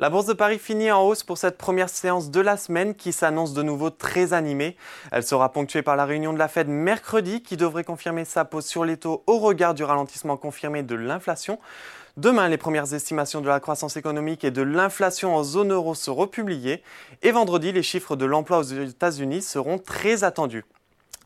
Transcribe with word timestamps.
La 0.00 0.10
bourse 0.10 0.26
de 0.26 0.32
Paris 0.32 0.58
finit 0.58 0.90
en 0.90 1.06
hausse 1.06 1.22
pour 1.22 1.38
cette 1.38 1.56
première 1.56 1.88
séance 1.88 2.32
de 2.32 2.40
la 2.40 2.56
semaine 2.56 2.96
qui 2.96 3.12
s'annonce 3.12 3.54
de 3.54 3.62
nouveau 3.62 3.90
très 3.90 4.32
animée. 4.32 4.76
Elle 5.12 5.22
sera 5.22 5.52
ponctuée 5.52 5.82
par 5.82 5.94
la 5.94 6.04
réunion 6.04 6.32
de 6.32 6.38
la 6.38 6.48
Fed 6.48 6.66
mercredi 6.66 7.44
qui 7.44 7.56
devrait 7.56 7.84
confirmer 7.84 8.24
sa 8.24 8.44
pause 8.44 8.66
sur 8.66 8.84
les 8.84 8.96
taux 8.96 9.22
au 9.28 9.38
regard 9.38 9.72
du 9.72 9.84
ralentissement 9.84 10.36
confirmé 10.36 10.82
de 10.82 10.96
l'inflation. 10.96 11.60
Demain, 12.16 12.48
les 12.48 12.58
premières 12.58 12.92
estimations 12.92 13.40
de 13.40 13.46
la 13.46 13.60
croissance 13.60 13.96
économique 13.96 14.42
et 14.42 14.50
de 14.50 14.62
l'inflation 14.62 15.36
en 15.36 15.44
zone 15.44 15.72
euro 15.72 15.94
seront 15.94 16.26
publiées. 16.26 16.82
Et 17.22 17.30
vendredi, 17.30 17.70
les 17.70 17.84
chiffres 17.84 18.16
de 18.16 18.24
l'emploi 18.24 18.58
aux 18.58 18.62
États-Unis 18.64 19.42
seront 19.42 19.78
très 19.78 20.24
attendus. 20.24 20.64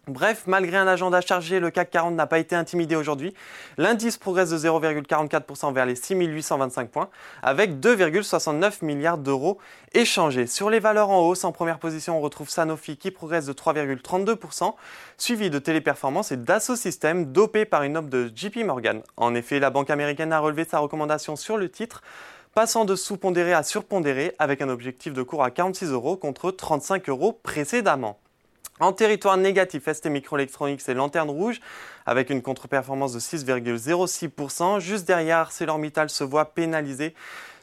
Bref, 0.09 0.45
malgré 0.47 0.79
un 0.79 0.87
agenda 0.87 1.21
chargé, 1.21 1.61
le 1.61 1.71
CAC 1.71 1.91
40 1.91 2.15
n'a 2.15 2.27
pas 2.27 2.39
été 2.39 2.57
intimidé 2.57 2.97
aujourd'hui. 2.97 3.35
L'indice 3.77 4.17
progresse 4.17 4.49
de 4.49 4.57
0,44% 4.57 5.75
vers 5.75 5.85
les 5.85 5.97
6825 5.97 6.91
points, 6.91 7.11
avec 7.43 7.79
2,69 7.79 8.83
milliards 8.87 9.19
d'euros 9.19 9.59
échangés. 9.93 10.47
Sur 10.47 10.71
les 10.71 10.81
valeurs 10.81 11.11
en 11.11 11.21
hausse, 11.21 11.45
en 11.45 11.53
première 11.53 11.79
position, 11.79 12.17
on 12.17 12.23
retrouve 12.23 12.49
Sanofi 12.49 12.97
qui 12.97 13.11
progresse 13.11 13.45
de 13.45 13.53
3,32%, 13.53 14.73
suivi 15.19 15.51
de 15.51 15.59
Téléperformance 15.59 16.33
et 16.33 16.39
d'Asso 16.39 16.75
System, 16.75 17.27
dopé 17.27 17.67
par 17.67 17.83
une 17.83 17.99
offre 17.99 18.09
de 18.09 18.33
JP 18.35 18.65
Morgan. 18.65 19.03
En 19.19 19.35
effet, 19.35 19.61
la 19.61 19.69
banque 19.69 19.91
américaine 19.91 20.33
a 20.33 20.39
relevé 20.39 20.65
sa 20.65 20.79
recommandation 20.79 21.37
sur 21.37 21.59
le 21.59 21.71
titre 21.71 22.03
passant 22.55 22.87
de 22.87 22.97
sous-pondéré 22.97 23.53
à 23.53 23.63
surpondéré 23.63 24.35
avec 24.39 24.63
un 24.63 24.71
objectif 24.71 25.13
de 25.13 25.23
cours 25.23 25.45
à 25.45 25.51
46 25.51 25.91
euros 25.91 26.17
contre 26.17 26.51
35 26.51 27.11
euros 27.11 27.39
précédemment. 27.43 28.19
En 28.81 28.93
territoire 28.93 29.37
négatif, 29.37 29.93
ST 29.93 30.07
Microelectronics 30.07 30.89
et 30.89 30.95
Lanterne 30.95 31.31
Rouge, 31.31 31.61
avec 32.07 32.31
une 32.31 32.43
contre-performance 32.43 33.13
de 33.13 33.19
6,06%. 33.19 34.79
Juste 34.79 35.07
derrière, 35.07 35.39
ArcelorMittal 35.39 36.09
se 36.11 36.23
voit 36.23 36.45
pénalisé 36.47 37.15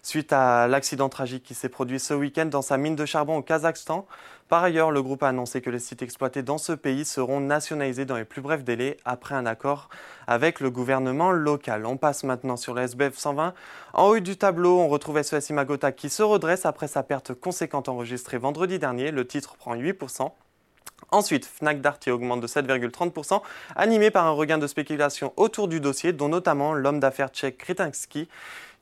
suite 0.05 0.33
à 0.33 0.67
l'accident 0.67 1.09
tragique 1.09 1.43
qui 1.43 1.55
s'est 1.55 1.69
produit 1.69 1.99
ce 1.99 2.13
week-end 2.13 2.45
dans 2.45 2.61
sa 2.61 2.77
mine 2.77 2.95
de 2.95 3.05
charbon 3.05 3.37
au 3.37 3.41
Kazakhstan. 3.41 4.05
Par 4.49 4.63
ailleurs, 4.63 4.91
le 4.91 5.01
groupe 5.01 5.23
a 5.23 5.29
annoncé 5.29 5.61
que 5.61 5.71
les 5.71 5.79
sites 5.79 6.03
exploités 6.03 6.43
dans 6.43 6.59
ce 6.59 6.73
pays 6.73 7.05
seront 7.05 7.39
nationalisés 7.39 8.05
dans 8.05 8.17
les 8.17 8.25
plus 8.25 8.41
brefs 8.41 8.63
délais 8.63 8.97
après 9.03 9.33
un 9.33 9.47
accord 9.47 9.89
avec 10.27 10.59
le 10.59 10.69
gouvernement 10.69 11.31
local. 11.31 11.85
On 11.87 11.97
passe 11.97 12.23
maintenant 12.23 12.55
sur 12.55 12.75
le 12.75 12.83
SBF 12.83 13.17
120. 13.17 13.53
En 13.93 14.07
haut 14.07 14.19
du 14.19 14.37
tableau, 14.37 14.79
on 14.79 14.89
retrouve 14.89 15.21
SES 15.23 15.49
Imagota 15.49 15.91
qui 15.91 16.09
se 16.09 16.21
redresse 16.21 16.67
après 16.67 16.87
sa 16.87 17.01
perte 17.01 17.33
conséquente 17.33 17.89
enregistrée 17.89 18.37
vendredi 18.37 18.77
dernier. 18.77 19.09
Le 19.09 19.25
titre 19.25 19.55
prend 19.55 19.75
8%. 19.75 20.31
Ensuite, 21.11 21.45
Fnac 21.45 21.81
Darty 21.81 22.09
augmente 22.09 22.41
de 22.41 22.47
7,30%, 22.47 23.41
animé 23.75 24.11
par 24.11 24.25
un 24.25 24.31
regain 24.31 24.57
de 24.57 24.67
spéculation 24.67 25.33
autour 25.37 25.67
du 25.67 25.79
dossier, 25.79 26.13
dont 26.13 26.29
notamment 26.29 26.73
l'homme 26.73 26.99
d'affaires 26.99 27.29
tchèque 27.29 27.57
Kretinsky, 27.57 28.27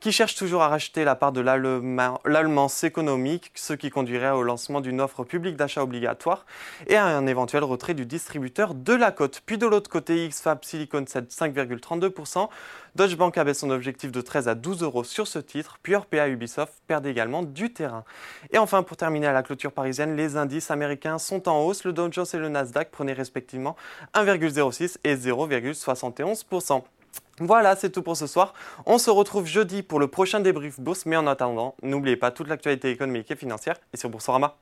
qui 0.03 0.11
cherche 0.11 0.35
toujours 0.35 0.61
à 0.63 0.67
racheter 0.67 1.05
la 1.05 1.15
part 1.15 1.31
de 1.31 1.39
l'allemand 1.39 2.67
économique, 2.83 3.51
ce 3.55 3.71
qui 3.71 3.89
conduirait 3.89 4.31
au 4.31 4.43
lancement 4.43 4.81
d'une 4.81 4.99
offre 4.99 5.23
publique 5.23 5.55
d'achat 5.55 5.81
obligatoire 5.81 6.45
et 6.87 6.97
à 6.97 7.05
un 7.05 7.25
éventuel 7.25 7.63
retrait 7.63 7.93
du 7.93 8.05
distributeur 8.05 8.73
de 8.73 8.91
la 8.91 9.13
cote. 9.13 9.41
Puis 9.45 9.57
de 9.57 9.65
l'autre 9.65 9.89
côté, 9.89 10.27
XFAB 10.27 10.65
Silicon 10.65 11.05
cède 11.07 11.29
5,32%. 11.29 12.49
Deutsche 12.95 13.15
Bank 13.15 13.37
abaisse 13.37 13.59
son 13.59 13.69
objectif 13.69 14.11
de 14.11 14.19
13 14.19 14.49
à 14.49 14.55
12 14.55 14.83
euros 14.83 15.05
sur 15.05 15.25
ce 15.25 15.39
titre, 15.39 15.79
puis 15.81 15.95
Orpea 15.95 16.27
Ubisoft 16.27 16.73
perdent 16.85 17.07
également 17.07 17.41
du 17.41 17.71
terrain. 17.71 18.03
Et 18.51 18.57
enfin, 18.57 18.83
pour 18.83 18.97
terminer 18.97 19.27
à 19.27 19.31
la 19.31 19.41
clôture 19.41 19.71
parisienne, 19.71 20.17
les 20.17 20.35
indices 20.35 20.69
américains 20.69 21.17
sont 21.17 21.47
en 21.47 21.61
hausse. 21.61 21.85
Le 21.85 21.93
Dow 21.93 22.11
Jones 22.11 22.25
et 22.33 22.37
le 22.39 22.49
Nasdaq 22.49 22.91
prenaient 22.91 23.13
respectivement 23.13 23.77
1,06 24.15 24.97
et 25.05 25.15
0,71%. 25.15 26.83
Voilà, 27.45 27.75
c'est 27.75 27.89
tout 27.89 28.01
pour 28.01 28.15
ce 28.15 28.25
soir. 28.25 28.53
On 28.85 28.97
se 28.97 29.09
retrouve 29.09 29.45
jeudi 29.45 29.83
pour 29.83 29.99
le 29.99 30.07
prochain 30.07 30.39
débrief 30.39 30.79
bourse, 30.79 31.05
mais 31.05 31.17
en 31.17 31.27
attendant, 31.27 31.75
n'oubliez 31.83 32.15
pas 32.15 32.31
toute 32.31 32.47
l'actualité 32.47 32.89
économique 32.89 33.29
et 33.31 33.35
financière 33.35 33.75
et 33.93 33.97
sur 33.97 34.09
Boursorama. 34.09 34.55